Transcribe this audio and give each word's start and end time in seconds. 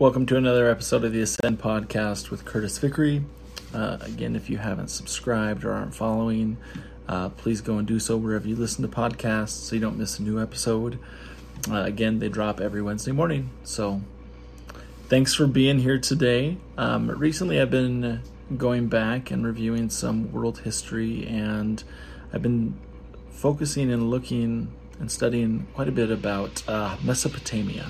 Welcome 0.00 0.24
to 0.28 0.38
another 0.38 0.70
episode 0.70 1.04
of 1.04 1.12
the 1.12 1.20
Ascend 1.20 1.60
podcast 1.60 2.30
with 2.30 2.46
Curtis 2.46 2.78
Vickery. 2.78 3.22
Uh, 3.74 3.98
again, 4.00 4.34
if 4.34 4.48
you 4.48 4.56
haven't 4.56 4.88
subscribed 4.88 5.62
or 5.62 5.72
aren't 5.72 5.94
following, 5.94 6.56
uh, 7.06 7.28
please 7.28 7.60
go 7.60 7.76
and 7.76 7.86
do 7.86 8.00
so 8.00 8.16
wherever 8.16 8.48
you 8.48 8.56
listen 8.56 8.80
to 8.80 8.88
podcasts 8.88 9.50
so 9.50 9.74
you 9.74 9.80
don't 9.82 9.98
miss 9.98 10.18
a 10.18 10.22
new 10.22 10.40
episode. 10.40 10.98
Uh, 11.70 11.82
again, 11.82 12.18
they 12.18 12.30
drop 12.30 12.62
every 12.62 12.80
Wednesday 12.80 13.12
morning. 13.12 13.50
So 13.62 14.00
thanks 15.10 15.34
for 15.34 15.46
being 15.46 15.80
here 15.80 15.98
today. 15.98 16.56
Um, 16.78 17.10
recently, 17.10 17.60
I've 17.60 17.70
been 17.70 18.22
going 18.56 18.88
back 18.88 19.30
and 19.30 19.44
reviewing 19.44 19.90
some 19.90 20.32
world 20.32 20.60
history, 20.60 21.26
and 21.26 21.84
I've 22.32 22.40
been 22.40 22.74
focusing 23.32 23.92
and 23.92 24.08
looking 24.08 24.72
and 24.98 25.12
studying 25.12 25.66
quite 25.74 25.88
a 25.88 25.92
bit 25.92 26.10
about 26.10 26.66
uh, 26.66 26.96
Mesopotamia. 27.04 27.84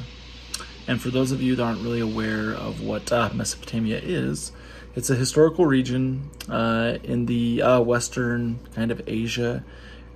And 0.86 1.00
for 1.00 1.10
those 1.10 1.32
of 1.32 1.40
you 1.40 1.56
that 1.56 1.62
aren't 1.62 1.82
really 1.82 2.00
aware 2.00 2.52
of 2.52 2.80
what 2.80 3.12
uh, 3.12 3.30
Mesopotamia 3.32 4.00
is, 4.02 4.52
it's 4.96 5.08
a 5.08 5.14
historical 5.14 5.66
region 5.66 6.30
uh, 6.48 6.98
in 7.04 7.26
the 7.26 7.62
uh, 7.62 7.80
western 7.80 8.58
kind 8.74 8.90
of 8.90 9.00
Asia 9.06 9.64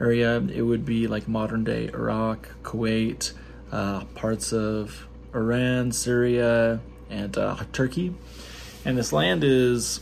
area. 0.01 0.39
It 0.53 0.63
would 0.63 0.85
be 0.85 1.07
like 1.07 1.29
modern 1.29 1.65
day 1.65 1.89
Iraq, 1.89 2.49
Kuwait, 2.63 3.33
uh, 3.71 4.05
parts 4.15 4.53
of 4.53 5.07
Iran, 5.35 5.93
Syria, 5.93 6.81
and 7.09 7.39
uh, 7.39 7.57
Turkey. 7.73 8.15
And 8.85 8.99
this 8.99 9.13
land 9.13 9.45
is 9.45 10.01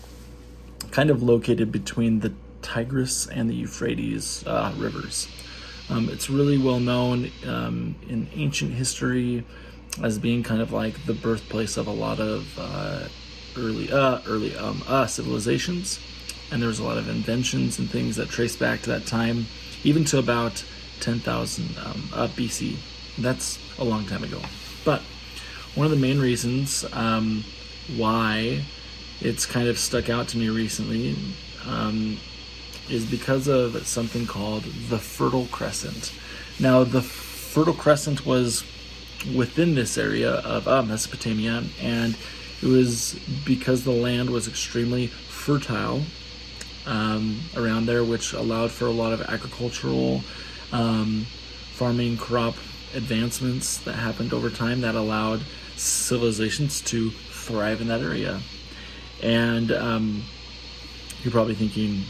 kind 0.91 1.11
of 1.11 1.23
located 1.23 1.71
between 1.71 2.21
the 2.21 2.33
Tigris 2.63 3.27
and 3.27 3.51
the 3.51 3.55
Euphrates 3.55 4.45
uh, 4.47 4.73
rivers. 4.77 5.29
Um, 5.91 6.09
it's 6.09 6.31
really 6.31 6.59
well 6.59 6.81
known 6.81 7.31
um, 7.47 7.97
in 8.09 8.29
ancient 8.35 8.73
history 8.73 9.45
as 10.01 10.19
being 10.19 10.43
kind 10.43 10.63
of 10.63 10.73
like 10.73 11.05
the 11.07 11.15
birthplace 11.15 11.77
of 11.77 11.87
a 11.87 11.93
lot 11.93 12.21
of 12.21 12.59
uh, 12.59 13.09
early 13.57 13.93
uh, 13.93 14.21
early 14.27 14.57
um, 14.57 14.83
uh, 14.87 15.07
civilizations, 15.07 16.01
and 16.51 16.63
there 16.63 16.69
was 16.69 16.79
a 16.79 16.85
lot 16.85 16.99
of 16.99 17.09
inventions 17.09 17.79
and 17.79 17.91
things 17.91 18.17
that 18.17 18.29
trace 18.29 18.57
back 18.57 18.81
to 18.83 18.91
that 18.91 19.07
time, 19.07 19.47
even 19.85 20.05
to 20.05 20.19
about 20.19 20.65
10,000 21.01 21.77
um, 21.79 22.09
uh, 22.15 22.29
BC. 22.29 22.77
That's 23.19 23.59
a 23.79 23.85
long 23.85 24.07
time 24.07 24.25
ago. 24.25 24.41
But 24.85 25.03
one 25.75 25.85
of 25.85 25.91
the 25.91 25.99
main 25.99 26.19
reasons 26.21 26.85
um, 26.93 27.45
why 27.97 28.63
it's 29.21 29.47
kind 29.47 29.69
of 29.69 29.79
stuck 29.79 30.09
out 30.09 30.29
to 30.29 30.39
me 30.39 30.49
recently 30.49 31.17
um, 31.67 32.19
is 32.91 33.05
because 33.05 33.47
of 33.49 33.87
something 33.87 34.27
called 34.27 34.65
the 34.65 34.99
Fertile 34.99 35.47
Crescent. 35.47 36.13
Now, 36.59 36.85
the 36.85 37.03
Fertile 37.03 37.75
Crescent 37.75 38.27
was 38.27 38.65
within 39.35 39.75
this 39.75 39.97
area 39.99 40.33
of 40.33 40.67
uh, 40.67 40.83
Mesopotamia, 40.83 41.63
and 41.81 42.17
it 42.63 42.67
was 42.67 43.19
because 43.45 43.85
the 43.85 43.93
land 43.93 44.31
was 44.31 44.49
extremely 44.49 45.07
fertile 45.09 46.03
um, 46.87 47.41
around 47.57 47.87
there, 47.87 48.05
which 48.05 48.33
allowed 48.33 48.71
for 48.71 48.87
a 48.87 48.91
lot 48.91 49.13
of 49.13 49.21
agricultural, 49.23 50.23
um, 50.73 51.27
farming, 51.73 52.17
crop 52.17 52.55
advancements 52.95 53.79
that 53.79 53.95
happened 53.95 54.33
over 54.33 54.51
time 54.51 54.81
that 54.83 54.95
allowed 54.95 55.41
civilizations 55.77 56.81
to 56.83 57.11
thrive 57.11 57.81
in 57.81 57.89
that 57.89 58.01
area. 58.01 58.41
And 59.23 59.71
um, 59.73 60.23
you're 61.23 61.33
probably 61.33 61.55
thinking, 61.55 62.03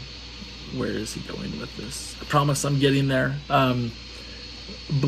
where 0.75 0.89
is 0.89 1.13
he 1.13 1.21
going 1.21 1.59
with 1.59 1.75
this? 1.77 2.15
I 2.21 2.25
promise 2.25 2.63
I'm 2.65 2.79
getting 2.79 3.07
there. 3.07 3.35
Um, 3.49 3.91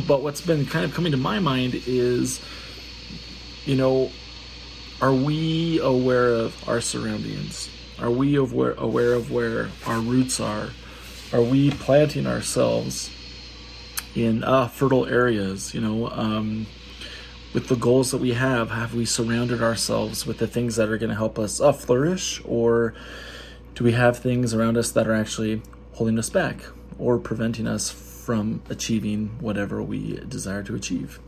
but 0.08 0.22
what's 0.22 0.42
been 0.42 0.66
kind 0.66 0.86
of 0.86 0.94
coming 0.94 1.12
to 1.12 1.18
my 1.18 1.40
mind 1.40 1.82
is, 1.86 2.42
you 3.66 3.76
know, 3.76 4.12
are 5.02 5.14
we 5.14 5.80
aware 5.80 6.30
of 6.30 6.70
our 6.70 6.82
surroundings? 6.82 7.70
Are 8.00 8.12
we 8.12 8.36
aware, 8.36 8.74
aware 8.78 9.14
of 9.14 9.32
where 9.32 9.70
our 9.86 10.00
roots 10.00 10.40
are? 10.40 10.70
Are 11.34 11.42
we 11.42 11.72
planting 11.72 12.28
ourselves 12.28 13.10
in 14.16 14.44
uh, 14.44 14.68
fertile 14.68 15.06
areas? 15.06 15.74
You 15.74 15.82
know, 15.82 16.10
um, 16.10 16.68
with 17.54 17.68
the 17.68 17.76
goals 17.76 18.12
that 18.12 18.20
we 18.20 18.34
have, 18.34 18.70
have 18.72 18.94
we 18.94 19.06
surrounded 19.06 19.62
ourselves 19.62 20.26
with 20.26 20.38
the 20.38 20.48
things 20.48 20.76
that 20.76 20.90
are 20.90 20.98
going 20.98 21.10
to 21.10 21.16
help 21.16 21.40
us 21.40 21.62
uh, 21.62 21.72
flourish, 21.72 22.42
or 22.46 22.94
do 23.76 23.84
we 23.84 23.94
have 23.94 24.20
things 24.20 24.54
around 24.54 24.78
us 24.78 24.92
that 24.92 25.08
are 25.08 25.14
actually 25.14 25.62
holding 25.94 26.20
us 26.20 26.30
back 26.30 26.62
or 26.98 27.18
preventing 27.18 27.68
us 27.68 27.90
from 27.90 28.62
achieving 28.70 29.28
whatever 29.40 29.82
we 29.82 30.20
desire 30.28 30.64
to 30.64 30.76
achieve. 30.76 31.20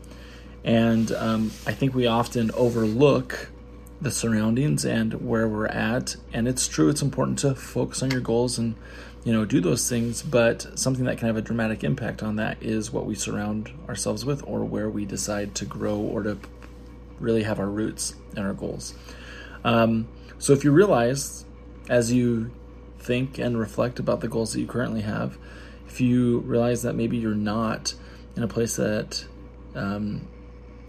And 0.64 1.12
um, 1.12 1.52
I 1.66 1.72
think 1.72 1.94
we 1.94 2.06
often 2.06 2.50
overlook 2.52 3.50
the 4.00 4.10
surroundings 4.10 4.84
and 4.84 5.14
where 5.14 5.48
we're 5.48 5.66
at. 5.66 6.16
And 6.32 6.46
it's 6.46 6.68
true, 6.68 6.88
it's 6.88 7.02
important 7.02 7.38
to 7.40 7.54
focus 7.54 8.02
on 8.02 8.10
your 8.10 8.20
goals 8.20 8.58
and 8.58 8.74
you 9.24 9.32
know 9.32 9.44
do 9.44 9.60
those 9.60 9.88
things 9.88 10.22
but 10.22 10.78
something 10.78 11.04
that 11.04 11.18
can 11.18 11.26
have 11.26 11.36
a 11.36 11.42
dramatic 11.42 11.84
impact 11.84 12.22
on 12.22 12.36
that 12.36 12.62
is 12.62 12.92
what 12.92 13.04
we 13.04 13.14
surround 13.14 13.70
ourselves 13.88 14.24
with 14.24 14.42
or 14.46 14.64
where 14.64 14.88
we 14.88 15.04
decide 15.04 15.54
to 15.54 15.64
grow 15.64 15.96
or 15.96 16.22
to 16.22 16.38
really 17.18 17.42
have 17.42 17.58
our 17.58 17.68
roots 17.68 18.14
and 18.36 18.46
our 18.46 18.54
goals 18.54 18.94
um, 19.64 20.06
so 20.38 20.52
if 20.52 20.64
you 20.64 20.70
realize 20.70 21.44
as 21.88 22.12
you 22.12 22.50
think 22.98 23.38
and 23.38 23.58
reflect 23.58 23.98
about 23.98 24.20
the 24.20 24.28
goals 24.28 24.52
that 24.52 24.60
you 24.60 24.66
currently 24.66 25.02
have 25.02 25.36
if 25.88 26.00
you 26.00 26.40
realize 26.40 26.82
that 26.82 26.94
maybe 26.94 27.16
you're 27.16 27.34
not 27.34 27.94
in 28.36 28.42
a 28.42 28.48
place 28.48 28.76
that 28.76 29.24
um, 29.74 30.28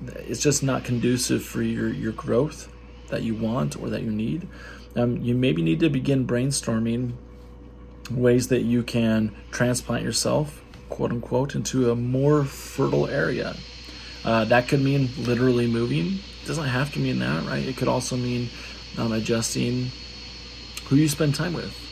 it's 0.08 0.42
just 0.42 0.62
not 0.62 0.84
conducive 0.84 1.44
for 1.44 1.62
your, 1.62 1.90
your 1.90 2.12
growth 2.12 2.72
that 3.08 3.24
you 3.24 3.34
want 3.34 3.76
or 3.76 3.90
that 3.90 4.04
you 4.04 4.12
need, 4.12 4.48
um, 4.96 5.18
you 5.18 5.36
maybe 5.36 5.62
need 5.62 5.80
to 5.80 5.90
begin 5.90 6.28
brainstorming 6.28 7.14
ways 8.12 8.50
that 8.50 8.62
you 8.62 8.84
can 8.84 9.36
transplant 9.52 10.04
yourself, 10.04 10.64
quote 10.90 11.12
unquote, 11.12 11.56
into 11.56 11.92
a 11.92 11.96
more 11.96 12.44
fertile 12.44 13.08
area. 13.08 13.56
Uh, 14.26 14.46
that 14.46 14.68
could 14.68 14.82
mean 14.82 15.10
literally 15.18 15.68
moving. 15.68 16.20
It 16.44 16.48
doesn't 16.48 16.68
have 16.68 16.94
to 16.94 17.00
mean 17.00 17.20
that, 17.20 17.46
right? 17.46 17.66
It 17.66 17.78
could 17.78 17.88
also 17.88 18.18
mean 18.18 18.50
um, 18.98 19.12
adjusting 19.12 19.92
who 20.86 20.98
you 20.98 21.08
spend 21.08 21.36
time 21.36 21.54
with. 21.54 21.89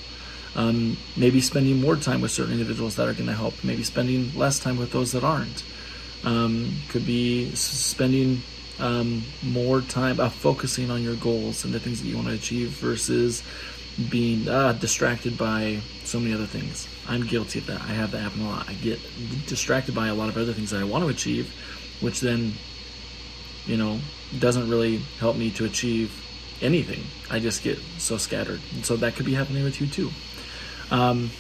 Um, 0.56 0.98
maybe 1.16 1.40
spending 1.42 1.82
more 1.82 1.96
time 1.96 2.22
with 2.22 2.32
certain 2.32 2.54
individuals 2.54 2.96
that 2.96 3.08
are 3.08 3.14
going 3.14 3.28
to 3.28 3.34
help. 3.34 3.54
Maybe 3.64 3.84
spending 3.84 4.34
less 4.36 4.60
time 4.60 4.78
with 4.78 4.92
those 4.92 5.12
that 5.12 5.24
aren't. 5.24 5.64
Um, 6.24 6.74
could 6.90 7.06
be 7.06 7.52
spending 7.54 8.42
um, 8.80 9.24
more 9.44 9.82
time 9.82 10.20
uh, 10.20 10.30
focusing 10.30 10.90
on 10.90 11.04
your 11.04 11.16
goals 11.16 11.64
and 11.66 11.74
the 11.74 11.80
things 11.80 12.02
that 12.02 12.08
you 12.08 12.16
want 12.16 12.28
to 12.28 12.34
achieve 12.34 12.70
versus 12.70 13.44
being 14.10 14.48
uh, 14.48 14.74
distracted 14.74 15.38
by 15.38 15.80
so 16.04 16.20
many 16.20 16.34
other 16.34 16.46
things. 16.46 16.88
I'm 17.08 17.26
guilty 17.26 17.60
of 17.60 17.66
that. 17.68 17.82
I 17.82 17.94
have 17.94 18.12
that 18.12 18.20
happen 18.20 18.42
a 18.42 18.50
lot. 18.50 18.70
I 18.70 18.74
get 18.74 19.00
distracted 19.48 19.96
by 19.96 20.08
a 20.08 20.14
lot 20.14 20.30
of 20.30 20.38
other 20.38 20.54
things 20.54 20.70
that 20.70 20.80
I 20.80 20.84
want 20.84 21.04
to 21.04 21.10
achieve, 21.10 21.54
which 22.02 22.20
then, 22.22 22.54
you 23.66 23.78
know, 23.78 24.00
doesn't 24.38 24.70
really 24.70 24.98
help 25.20 25.36
me 25.36 25.50
to 25.52 25.66
achieve 25.66 26.24
anything. 26.62 27.04
I 27.32 27.40
just 27.40 27.64
get 27.64 27.80
so 27.98 28.18
scattered. 28.18 28.62
And 28.74 28.86
so 28.86 28.96
that 28.98 29.16
could 29.16 29.26
be 29.26 29.34
happening 29.34 29.64
with 29.64 29.82
you 29.82 29.88
too. 29.88 30.12
Um, 30.92 31.32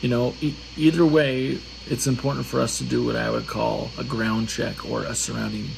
you 0.00 0.08
know, 0.08 0.34
e- 0.40 0.54
either 0.76 1.04
way, 1.04 1.58
it's 1.86 2.06
important 2.06 2.46
for 2.46 2.60
us 2.60 2.78
to 2.78 2.84
do 2.84 3.04
what 3.04 3.16
I 3.16 3.30
would 3.30 3.46
call 3.46 3.90
a 3.98 4.04
ground 4.04 4.48
check 4.48 4.88
or 4.88 5.04
a 5.04 5.14
surrounding 5.14 5.68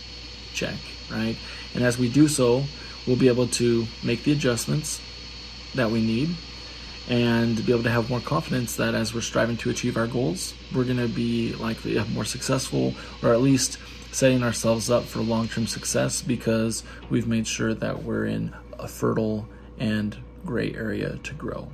check, 0.53 0.77
right? 1.11 1.37
And 1.75 1.85
as 1.85 1.99
we 1.99 2.09
do 2.09 2.29
so, 2.29 2.65
we'll 3.07 3.17
be 3.17 3.29
able 3.29 3.47
to 3.49 3.87
make 4.03 4.25
the 4.25 4.33
adjustments 4.33 5.01
that 5.75 5.91
we 5.91 6.01
need 6.01 6.31
and 7.09 7.65
be 7.65 7.73
able 7.73 7.85
to 7.85 7.91
have 7.91 8.11
more 8.11 8.21
confidence 8.21 8.77
that 8.77 8.95
as 8.95 9.15
we're 9.15 9.21
striving 9.21 9.57
to 9.59 9.71
achieve 9.71 9.97
our 9.97 10.07
goals, 10.07 10.55
we're 10.75 10.85
going 10.85 10.97
to 10.97 11.09
be 11.09 11.55
likely 11.55 12.03
more 12.13 12.25
successful 12.25 12.95
or 13.23 13.33
at 13.33 13.41
least 13.41 13.79
setting 14.11 14.43
ourselves 14.43 14.91
up 14.91 15.05
for 15.05 15.21
long 15.21 15.47
term 15.47 15.67
success 15.67 16.23
because 16.23 16.83
we've 17.11 17.29
made 17.29 17.47
sure 17.47 17.75
that 17.75 18.03
we're 18.03 18.27
in 18.27 18.55
a 18.79 18.89
fertile 18.89 19.47
and 19.79 20.17
great 20.45 20.75
area 20.75 21.17
to 21.23 21.35
grow. 21.35 21.69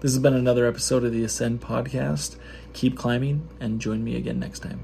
This 0.00 0.12
has 0.12 0.22
been 0.22 0.34
another 0.34 0.64
episode 0.68 1.02
of 1.02 1.10
the 1.10 1.24
Ascend 1.24 1.60
podcast. 1.60 2.36
Keep 2.72 2.96
climbing 2.96 3.48
and 3.58 3.80
join 3.80 4.04
me 4.04 4.14
again 4.14 4.38
next 4.38 4.60
time. 4.60 4.78